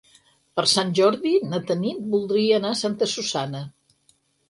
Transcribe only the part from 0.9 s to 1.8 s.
Jordi na